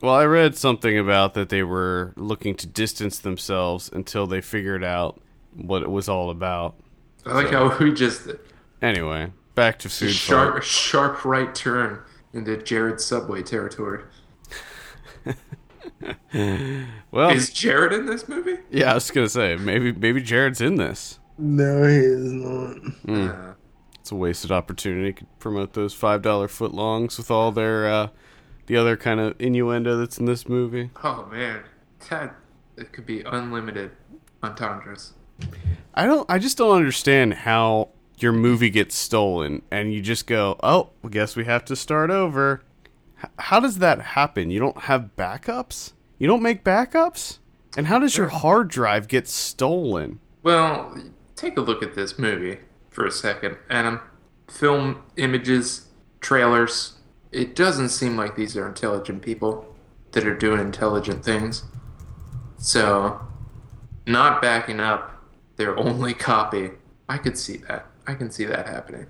[0.02, 4.84] Well, I read something about that they were looking to distance themselves until they figured
[4.84, 5.20] out
[5.56, 6.76] what it was all about.
[7.26, 8.30] I like So- how we just
[8.82, 10.12] Anyway, back to food.
[10.12, 10.64] sharp, Fight.
[10.64, 12.00] sharp right turn
[12.34, 14.04] into Jared subway territory.
[17.12, 18.58] Well, Is Jared in this movie?
[18.70, 21.20] yeah, I was gonna say maybe maybe Jared's in this.
[21.38, 22.78] No, he is not.
[23.06, 23.28] Hmm.
[23.30, 23.54] Uh,
[24.00, 25.14] It's a wasted opportunity.
[25.14, 28.08] Could promote those five dollar footlongs with all their uh,
[28.68, 30.90] the other kind of innuendo that's in this movie.
[31.04, 31.64] oh man,
[32.10, 32.36] that
[32.78, 33.92] it could be unlimited
[34.44, 35.14] entendres.
[35.94, 36.30] I don't.
[36.30, 41.10] I just don't understand how your movie gets stolen and you just go, "Oh, I
[41.10, 42.64] guess we have to start over."
[43.24, 44.50] H- how does that happen?
[44.50, 45.94] You don't have backups.
[46.18, 47.40] You don't make backups.
[47.78, 50.20] And how does your hard drive get stolen?
[50.44, 50.98] Well,
[51.36, 54.00] take a look at this movie for a second, Adam.
[54.50, 55.88] Film images,
[56.22, 56.94] trailers.
[57.32, 59.76] It doesn't seem like these are intelligent people
[60.12, 61.64] that are doing intelligent things.
[62.58, 63.20] So,
[64.06, 65.15] not backing up
[65.58, 66.72] their only copy.
[67.08, 67.88] I could see that.
[68.08, 69.08] I can see that happening.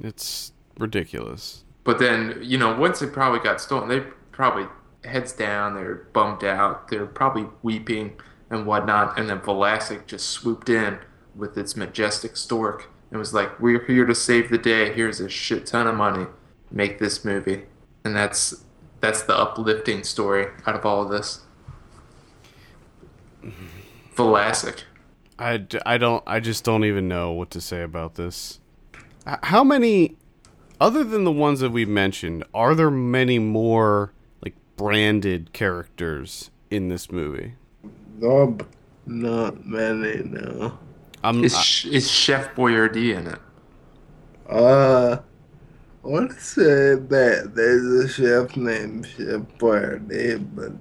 [0.00, 1.64] It's ridiculous.
[1.84, 4.00] But then, you know, once it probably got stolen, they
[4.32, 4.66] probably
[5.04, 8.18] heads down, they're bummed out, they're probably weeping
[8.50, 9.18] and whatnot.
[9.18, 10.98] And then Velasic just swooped in
[11.34, 14.92] with its majestic stork and was like, "We're here to save the day.
[14.92, 16.26] Here's a shit ton of money.
[16.70, 17.64] Make this movie."
[18.04, 18.64] And that's
[19.00, 21.40] that's the uplifting story out of all of this.
[23.42, 23.66] Mm-hmm.
[24.16, 24.84] Velasic.
[25.44, 28.60] I, d- I don't I just don't even know what to say about this.
[29.26, 30.16] How many
[30.80, 36.88] other than the ones that we mentioned, are there many more like branded characters in
[36.88, 37.54] this movie?
[38.18, 38.66] Nope.
[39.06, 40.78] Not many, no.
[41.22, 43.38] I'm Is, I- is Chef Boyardee in it?
[44.48, 45.18] Uh,
[46.04, 50.72] I want to say that there's a chef named Chef Boyardee, but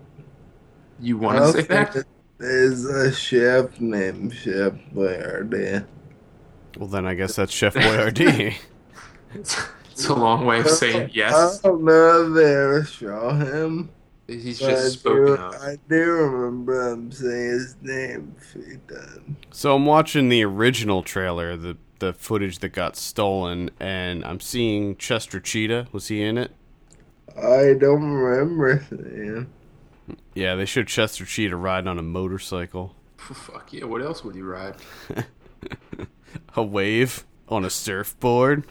[1.01, 2.05] You want to say that?
[2.43, 5.85] There's a chef named Chef Boyardee.
[6.77, 8.55] well then I guess that's Chef Boyardee.
[9.33, 11.63] It's a long way of saying yes.
[11.63, 13.89] I don't know if they ever saw him.
[14.27, 15.53] He's just I spoken do, of.
[15.55, 19.37] I do remember him saying his name a few times.
[19.51, 24.97] so I'm watching the original trailer, the the footage that got stolen, and I'm seeing
[24.97, 25.87] Chester Cheetah.
[25.93, 26.51] Was he in it?
[27.37, 29.53] I don't remember seeing him.
[30.35, 33.85] Yeah, they showed Chester Cheetah riding on a motorcycle, Fuck yeah!
[33.85, 34.75] What else would you ride?
[36.55, 38.65] a wave on a surfboard.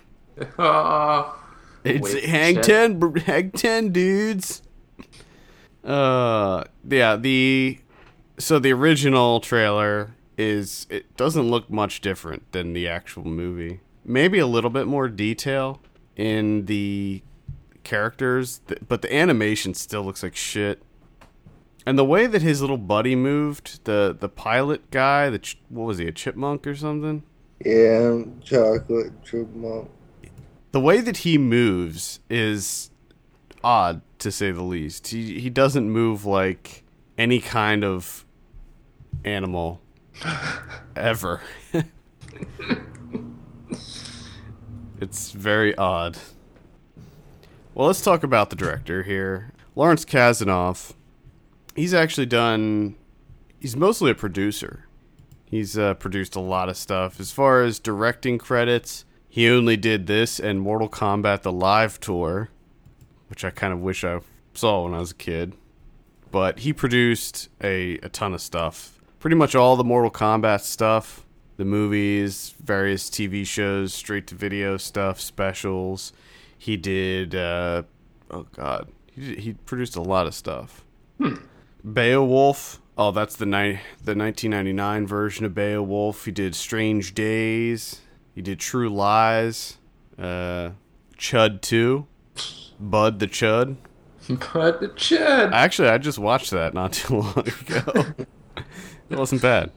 [0.58, 1.38] Ah,
[1.84, 4.62] It's hang ten, hang ten, dudes.
[5.82, 7.16] Uh, yeah.
[7.16, 7.78] The
[8.38, 13.80] so the original trailer is it doesn't look much different than the actual movie.
[14.04, 15.80] Maybe a little bit more detail
[16.14, 17.22] in the
[17.84, 20.82] characters, but the animation still looks like shit.
[21.84, 25.84] And the way that his little buddy moved, the the pilot guy, the ch- what
[25.84, 27.22] was he, a chipmunk or something?
[27.64, 29.88] Yeah, chocolate chipmunk.
[30.72, 32.90] the way that he moves is
[33.64, 35.08] odd to say the least.
[35.08, 36.84] He he doesn't move like
[37.18, 38.24] any kind of
[39.24, 39.80] animal
[40.96, 41.40] ever.
[45.00, 46.16] It's very odd.
[47.74, 49.50] Well, let's talk about the director here.
[49.74, 50.92] Lawrence Kasanoff.
[51.74, 52.96] He's actually done.
[53.60, 54.86] He's mostly a producer.
[55.44, 57.20] He's uh, produced a lot of stuff.
[57.20, 62.50] As far as directing credits, he only did this and Mortal Kombat the Live Tour,
[63.28, 64.20] which I kind of wish I
[64.54, 65.54] saw when I was a kid.
[66.30, 68.98] But he produced a, a ton of stuff.
[69.20, 71.24] Pretty much all the Mortal Kombat stuff,
[71.58, 76.12] the movies, various TV shows, straight to video stuff, specials.
[76.56, 77.82] He did, uh,
[78.30, 80.84] oh god, he, he produced a lot of stuff.
[81.84, 82.80] Beowulf.
[82.96, 86.24] Oh, that's the ni- the 1999 version of Beowulf.
[86.24, 88.00] He did Strange Days.
[88.34, 89.78] He did True Lies.
[90.18, 90.70] Uh,
[91.18, 92.06] Chud 2.
[92.78, 93.76] Bud the Chud.
[94.28, 95.52] But the Chad.
[95.52, 98.14] Actually, I just watched that not too long ago.
[99.10, 99.70] it wasn't bad.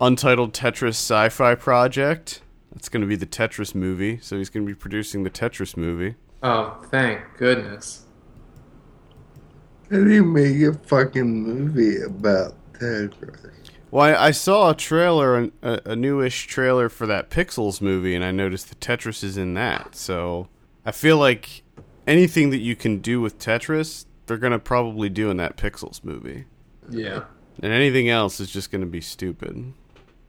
[0.00, 2.40] Untitled Tetris Sci-Fi Project.
[2.72, 4.18] That's going to be the Tetris movie.
[4.20, 6.16] So he's going to be producing the Tetris movie.
[6.42, 8.03] Oh, thank goodness.
[9.90, 13.50] How do you make a fucking movie about Tetris?
[13.90, 18.24] Well, I, I saw a trailer, a, a newish trailer for that Pixels movie, and
[18.24, 19.94] I noticed the Tetris is in that.
[19.94, 20.48] So
[20.84, 21.62] I feel like
[22.06, 26.02] anything that you can do with Tetris, they're going to probably do in that Pixels
[26.02, 26.46] movie.
[26.90, 27.24] Yeah.
[27.62, 29.72] And anything else is just going to be stupid.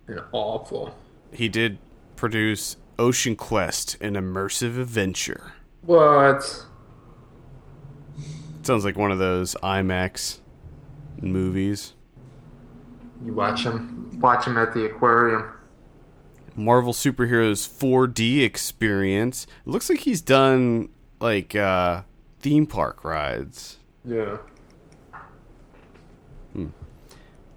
[0.07, 0.95] And awful.
[1.31, 1.79] He did
[2.15, 5.53] produce Ocean Quest, an immersive adventure.
[5.81, 6.65] What?
[8.65, 10.39] Sounds like one of those IMAX
[11.21, 11.93] movies.
[13.23, 14.10] You watch him.
[14.19, 15.51] Watch him at the aquarium.
[16.56, 19.45] Marvel Superheroes 4D experience.
[19.67, 22.01] It looks like he's done like uh
[22.39, 23.78] theme park rides.
[24.04, 24.38] Yeah.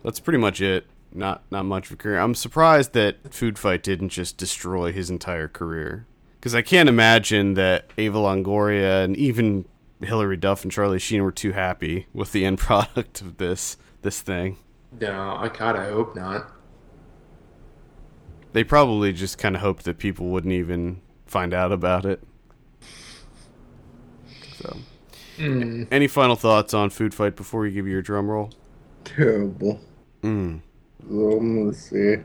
[0.04, 0.84] That's pretty much it.
[1.10, 2.18] Not not much of a career.
[2.18, 6.06] I'm surprised that Food Fight didn't just destroy his entire career.
[6.38, 9.64] Because I can't imagine that Eva Longoria and even
[10.00, 14.20] Hilary Duff and Charlie Sheen were too happy with the end product of this this
[14.20, 14.58] thing.
[15.00, 16.52] No, I God, I hope not.
[18.52, 22.22] They probably just kind of hoped that people wouldn't even find out about it.
[24.56, 24.76] So,
[25.38, 25.86] Mm.
[25.92, 28.50] any final thoughts on Food Fight before you give your drum roll?
[29.04, 29.80] Terrible.
[30.22, 30.60] Mm.
[31.08, 32.22] So I'm gonna say.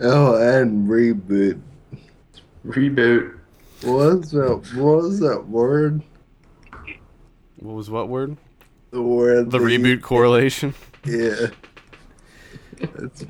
[0.00, 1.60] Oh, and reboot.
[2.66, 3.38] Reboot.
[3.82, 4.56] What's that?
[4.74, 6.02] What was that word?
[7.62, 8.36] What was what word?
[8.90, 9.50] The word.
[9.50, 10.74] The that you- reboot correlation.
[11.04, 11.46] Yeah.
[12.80, 13.24] That's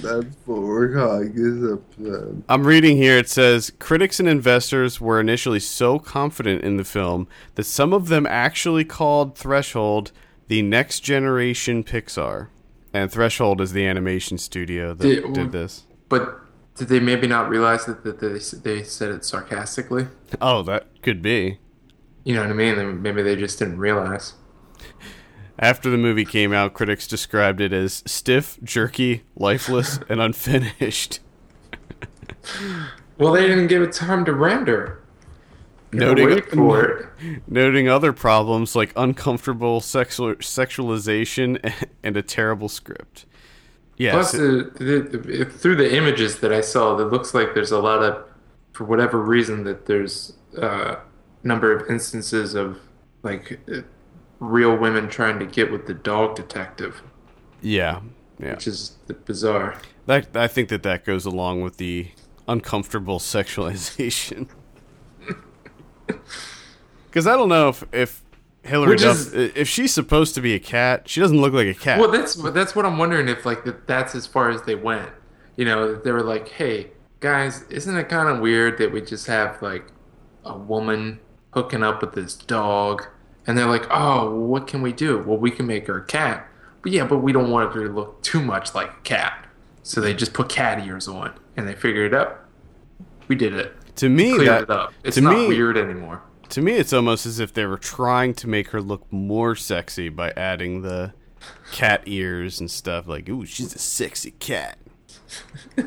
[0.00, 2.38] that's what we're calling this episode.
[2.48, 3.18] Uh, I'm reading here.
[3.18, 8.06] It says critics and investors were initially so confident in the film that some of
[8.08, 10.12] them actually called Threshold
[10.46, 12.46] the next generation Pixar.
[12.94, 15.84] And Threshold is the animation studio that Did- did this.
[16.08, 16.38] But
[16.76, 18.38] did they maybe not realize that, that they,
[18.78, 20.06] they said it sarcastically?
[20.40, 21.58] Oh, that could be.
[22.24, 23.02] You know what I mean?
[23.02, 24.34] Maybe they just didn't realize.
[25.58, 31.20] After the movie came out, critics described it as stiff, jerky, lifeless, and unfinished.
[33.18, 35.02] Well, they didn't give it time to render.
[35.92, 36.40] Noting,
[37.48, 43.26] noting other problems like uncomfortable sexual, sexualization and a terrible script.
[43.96, 47.72] Yes, Plus, the, the, the, through the images that I saw, it looks like there's
[47.72, 48.24] a lot of,
[48.72, 50.98] for whatever reason, that there's a
[51.42, 52.78] number of instances of
[53.22, 53.60] like
[54.38, 57.02] real women trying to get with the dog detective,
[57.60, 58.00] yeah,
[58.38, 58.54] yeah.
[58.54, 59.80] which is bizarre.
[60.06, 62.08] That I think that that goes along with the
[62.48, 64.48] uncomfortable sexualization.
[67.06, 68.22] Because I don't know if if
[68.62, 71.74] Hilary Duff, is- if she's supposed to be a cat, she doesn't look like a
[71.74, 71.98] cat.
[71.98, 75.10] Well, that's that's what I'm wondering if like that, that's as far as they went.
[75.56, 79.26] You know, they were like, "Hey, guys, isn't it kind of weird that we just
[79.26, 79.86] have like
[80.44, 81.18] a woman
[81.52, 83.06] hooking up with this dog?"
[83.46, 85.18] And they're like, "Oh, what can we do?
[85.18, 86.46] Well, we can make her a cat."
[86.82, 89.46] But yeah, but we don't want her to look too much like a cat.
[89.82, 92.40] So they just put cat ears on, and they figured it out.
[93.28, 93.74] We did it.
[93.96, 94.92] to me, Cleared that it up.
[95.04, 96.22] It's to not me- weird anymore.
[96.50, 100.08] to me, it's almost as if they were trying to make her look more sexy
[100.08, 101.12] by adding the
[101.72, 103.06] cat ears and stuff.
[103.06, 104.78] Like, ooh, she's a sexy cat.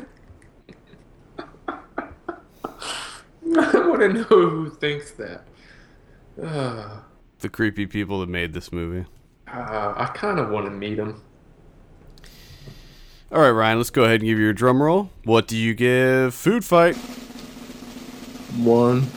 [3.56, 5.44] I want to know who thinks that.
[6.42, 6.88] Uh,
[7.40, 9.06] The creepy people that made this movie.
[9.48, 11.22] uh, I kind of want to meet them.
[13.30, 15.10] All right, Ryan, let's go ahead and give you your drum roll.
[15.24, 16.94] What do you give Food Fight?
[18.56, 19.08] One.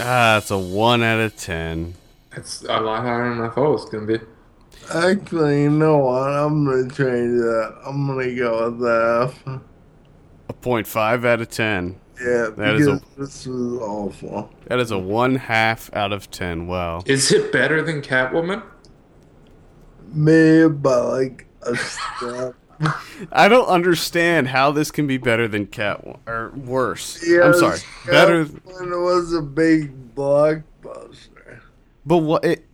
[0.00, 1.94] Ah, it's a one out of ten.
[2.32, 4.18] It's a lot higher than I thought it was gonna be.
[4.92, 6.28] Actually, you know what?
[6.28, 7.76] I'm gonna change that.
[7.86, 9.60] I'm gonna go with that.
[10.48, 12.00] a point five out of ten.
[12.20, 14.50] Yeah, That is a- this was awful.
[14.68, 16.66] That is a one half out of ten.
[16.66, 17.02] Wow.
[17.06, 18.62] Is it better than Catwoman?
[20.12, 22.54] Maybe by like a step.
[23.32, 27.22] I don't understand how this can be better than Cat or worse.
[27.22, 28.44] I'm Yes, sorry, better.
[28.44, 31.60] Catwoman was a big blockbuster.
[32.04, 32.64] But what it?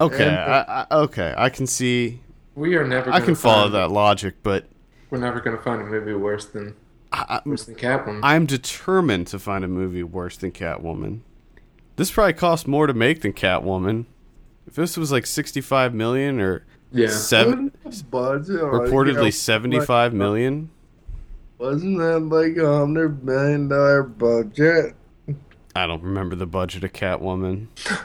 [0.00, 2.20] Okay, And- I, I, okay, I can see.
[2.54, 3.10] We are never.
[3.10, 4.66] I Gonna can follow that logic, but
[5.10, 6.74] We're never gonna find a movie worse than
[7.14, 8.20] I, I- worse than Catwoman.
[8.22, 11.20] I'm determined to find a movie worse than Catwoman.
[11.96, 14.06] This probably cost more to make than Catwoman.
[14.66, 17.08] If this was like 65 million or yeah.
[17.08, 17.70] seven,
[18.10, 20.70] budget reportedly Catwoman 75 like- million.
[21.58, 24.96] Wasn't that like a hundred million dollar budget?
[25.76, 27.68] I don't remember the budget of Catwoman.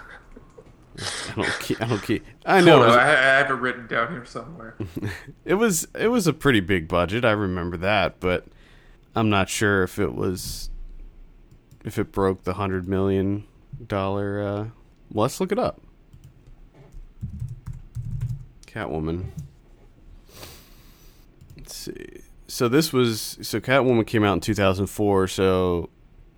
[1.29, 1.81] I don't keep.
[1.81, 2.25] I don't keep.
[2.45, 4.75] I know on, it was, I, I have it written down here somewhere.
[5.45, 5.87] it was.
[5.97, 7.25] It was a pretty big budget.
[7.25, 8.45] I remember that, but
[9.15, 10.69] I'm not sure if it was.
[11.83, 13.45] If it broke the hundred million
[13.85, 14.41] dollar.
[14.41, 14.65] Uh,
[15.11, 15.81] let's look it up.
[18.67, 19.25] Catwoman.
[21.57, 22.21] Let's see.
[22.47, 25.27] So this was so Catwoman came out in 2004.
[25.27, 25.89] So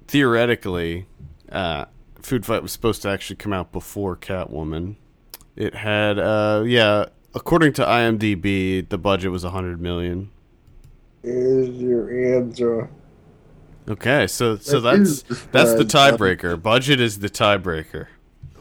[0.08, 1.08] theoretically,
[1.52, 1.86] uh,
[2.22, 4.96] Food Fight was supposed to actually come out before Catwoman.
[5.56, 10.32] It had, uh, yeah, according to IMDb, the budget was 100 million.
[11.24, 12.90] Here's your answer.
[13.88, 16.62] Okay, so so That that's the that's the tiebreaker.
[16.62, 18.08] Budget is the tiebreaker.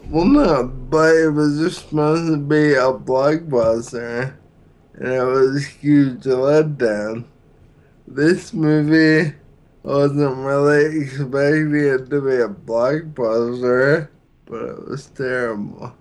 [0.09, 4.35] Well, no, but it was just supposed to be a blockbuster,
[4.95, 7.25] and it was a huge letdown.
[8.07, 9.33] This movie
[9.83, 14.09] wasn't really expecting it to be a blockbuster,
[14.45, 15.95] but it was terrible.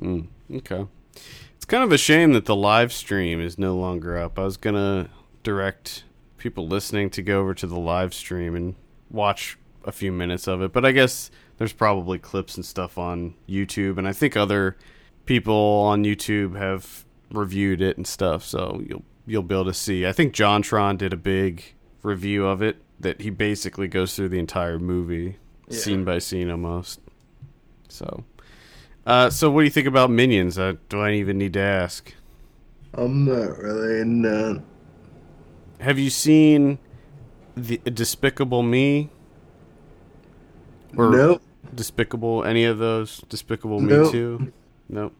[0.00, 0.86] Mm, okay.
[1.56, 4.38] It's kind of a shame that the live stream is no longer up.
[4.38, 5.10] I was going to
[5.44, 6.02] direct
[6.38, 8.74] people listening to go over to the live stream and
[9.10, 13.34] watch a few minutes of it, but I guess there's probably clips and stuff on
[13.48, 14.76] YouTube, and I think other
[15.26, 20.06] people on YouTube have reviewed it and stuff, so you'll you'll be able to see.
[20.06, 21.62] I think JonTron did a big
[22.02, 25.36] review of it that he basically goes through the entire movie,
[25.68, 25.78] Yeah.
[25.78, 27.00] scene by scene almost.
[27.88, 28.24] So,
[29.06, 30.58] uh, so what do you think about Minions?
[30.58, 32.12] Uh, do I even need to ask?
[32.92, 34.62] I'm not really into
[35.80, 36.78] Have you seen
[37.56, 39.10] the Despicable Me
[40.96, 41.42] or Nope.
[41.74, 43.18] Despicable any of those?
[43.28, 44.12] Despicable Me Nope.
[44.12, 44.52] too?
[44.88, 45.14] Nope.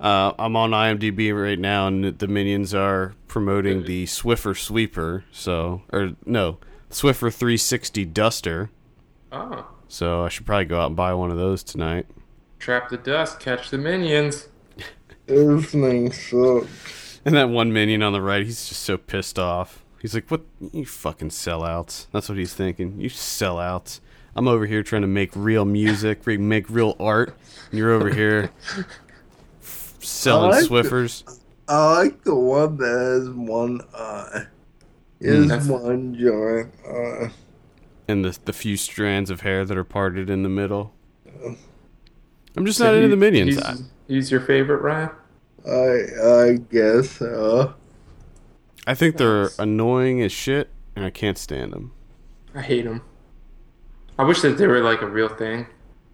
[0.00, 5.24] Uh, I'm on IMDb right now, and the Minions are promoting the Swiffer Sweeper.
[5.30, 6.58] So, or no,
[6.90, 8.70] Swiffer 360 Duster.
[9.32, 12.06] Oh, So I should probably go out and buy one of those tonight.
[12.58, 14.48] trap the dust, catch the minions.
[15.26, 17.00] This thing sucks.
[17.26, 19.82] And that one minion on the right, he's just so pissed off.
[20.04, 20.42] He's like, "What?
[20.60, 23.00] You fucking sellouts!" That's what he's thinking.
[23.00, 24.00] You sellouts.
[24.36, 27.34] I'm over here trying to make real music, re- make real art,
[27.70, 28.50] and you're over here
[29.62, 31.38] f- selling I like Swiffers.
[31.68, 34.46] I like the one that has one eye.
[35.22, 37.30] Mm, Is that's- one giant eye.
[38.06, 40.92] and the the few strands of hair that are parted in the middle.
[42.58, 43.56] I'm just So not into the minions.
[43.56, 45.10] He's, he's your favorite, Ryan?
[45.66, 47.72] I I guess so.
[48.86, 51.92] I think they're annoying as shit, and I can't stand them.
[52.54, 53.02] I hate them.
[54.18, 55.66] I wish that they were like a real thing,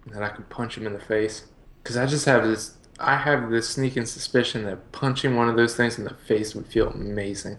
[0.05, 1.45] and that I could punch them in the face.
[1.83, 5.75] Because I just have this, I have this sneaking suspicion that punching one of those
[5.75, 7.57] things in the face would feel amazing.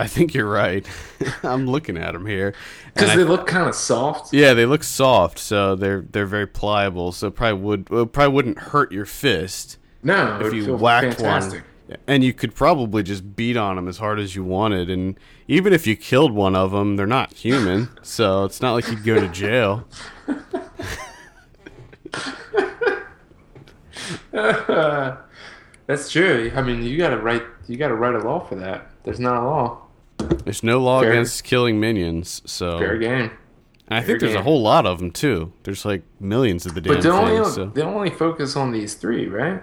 [0.00, 0.86] I think you're right.
[1.42, 2.54] I'm looking at them here.
[2.94, 4.32] Because I- they look kind of soft.
[4.32, 7.10] Yeah, they look soft, so they're they're very pliable.
[7.10, 11.62] So probably would well, probably wouldn't hurt your fist No, if you whacked fantastic.
[11.62, 11.70] one,
[12.06, 14.90] and you could probably just beat on them as hard as you wanted.
[14.90, 18.88] And even if you killed one of them, they're not human, so it's not like
[18.88, 19.86] you'd go to jail.
[25.86, 26.52] That's true.
[26.54, 28.90] I mean, you gotta write, you gotta write a law for that.
[29.04, 29.82] There's not a law.
[30.44, 31.12] There's no law Fair.
[31.12, 33.30] against killing minions, so Fair game.
[33.88, 35.52] and I fair think there's a whole lot of them too.
[35.62, 37.54] There's like millions of the damn But they only things.
[37.54, 37.66] So.
[37.66, 39.62] they only focus on these three, right?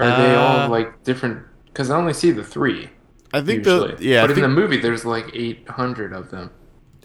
[0.00, 1.44] Are they Uh, all like different?
[1.66, 2.90] Because I only see the three.
[3.32, 3.94] I think usually.
[3.94, 6.50] the yeah, I but in think, the movie, there's like 800 of them.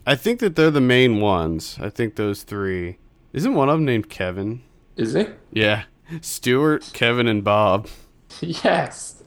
[0.07, 1.77] I think that they're the main ones.
[1.81, 2.97] I think those three.
[3.33, 4.61] Isn't one of them named Kevin?
[4.95, 5.37] Is it?
[5.51, 5.83] Yeah,
[6.21, 7.87] Stuart, Kevin, and Bob.
[8.41, 9.23] Yes.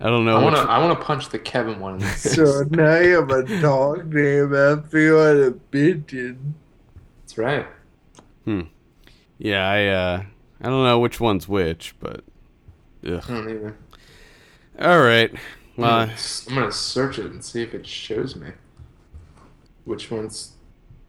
[0.00, 0.36] I don't know.
[0.38, 0.62] I want to.
[0.62, 1.94] I want to punch the Kevin one.
[1.94, 2.34] in the face.
[2.36, 6.54] So now you have a dog name after like a pigeon.
[7.20, 7.66] That's right.
[8.44, 8.62] Hmm.
[9.38, 10.22] Yeah, I uh,
[10.60, 12.24] I don't know which one's which, but
[13.06, 13.22] ugh.
[13.28, 13.76] I don't either.
[14.80, 15.30] all right.
[15.78, 16.12] I'm gonna,
[16.48, 18.50] I'm gonna search it and see if it shows me
[19.84, 20.52] which ones.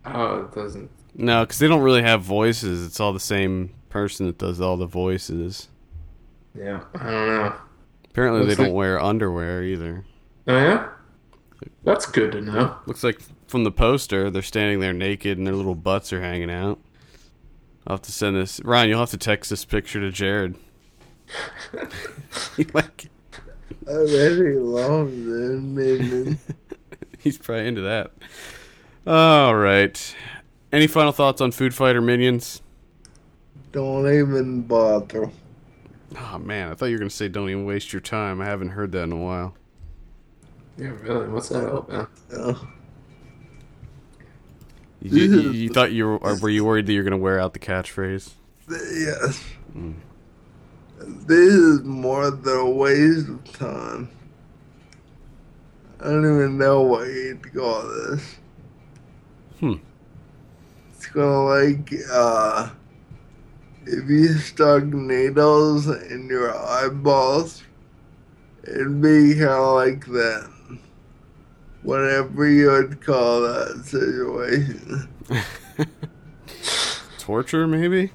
[0.05, 0.89] Oh, it doesn't.
[1.15, 2.85] no, because they don't really have voices.
[2.85, 5.67] It's all the same person that does all the voices.
[6.55, 7.55] Yeah, I don't know.
[8.09, 10.05] Apparently, Looks they don't like- wear underwear either.
[10.47, 10.89] Oh yeah,
[11.83, 12.75] that's good to know.
[12.85, 16.51] Looks like from the poster, they're standing there naked and their little butts are hanging
[16.51, 16.79] out.
[17.85, 18.61] I'll have to send this.
[18.63, 20.55] Ryan, you'll have to text this picture to Jared.
[22.57, 23.09] He like,
[23.87, 26.37] oh, Already long then, maybe.
[27.19, 28.11] he's probably into that.
[29.07, 30.15] All right.
[30.71, 32.61] Any final thoughts on Food Fighter Minions?
[33.71, 35.31] Don't even bother.
[36.15, 38.39] Oh man, I thought you were gonna say don't even waste your time.
[38.39, 39.55] I haven't heard that in a while.
[40.77, 41.27] Yeah, really.
[41.27, 42.09] What's that all about?
[42.31, 42.37] Yeah.
[42.37, 42.55] Uh,
[45.01, 47.53] you, you, you thought you were, or were you worried that you're gonna wear out
[47.53, 48.31] the catchphrase?
[48.69, 49.43] Yes.
[49.75, 49.95] Mm.
[51.05, 54.09] This is more than a waste of time.
[55.99, 58.35] I don't even know what you'd call this.
[59.59, 59.75] Hmm.
[60.91, 62.69] It's kind of like uh,
[63.85, 67.63] if you stuck needles in your eyeballs,
[68.63, 70.49] it'd be kind of like that.
[71.83, 75.09] Whatever you would call that situation.
[77.17, 78.11] Torture, maybe.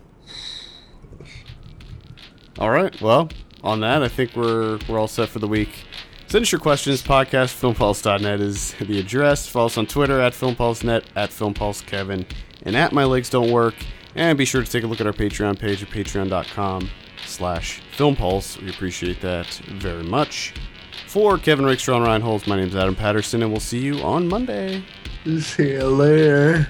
[2.59, 2.99] All right.
[3.01, 3.29] Well,
[3.63, 5.85] on that, I think we're we're all set for the week.
[6.27, 7.03] Send us your questions.
[7.03, 9.49] Podcast filmpulse.net is the address.
[9.49, 12.27] Follow us on Twitter at filmpulsenet, at filmpulsekevin,
[12.65, 13.75] and at my legs don't work.
[14.15, 16.91] And be sure to take a look at our Patreon page at patreon.com
[17.25, 18.61] slash filmpulse.
[18.61, 20.53] We appreciate that very much.
[21.07, 24.01] For Kevin Rakestraw and Ryan Holmes, my name is Adam Patterson, and we'll see you
[24.03, 24.83] on Monday.
[25.41, 26.69] See you later.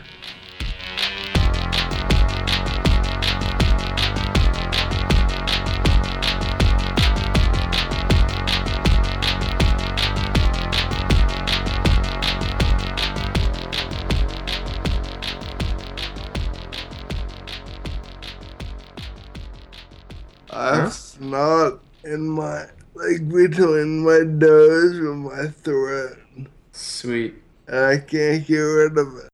[21.39, 26.19] Snot in my like between my nose and my throat.
[26.73, 27.35] Sweet.
[27.69, 29.29] And I can't get rid of it.